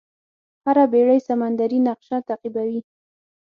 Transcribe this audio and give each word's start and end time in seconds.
هره 0.63 0.85
بېړۍ 0.91 1.19
سمندري 1.27 1.79
نقشه 1.87 2.17
تعقیبوي. 2.27 2.79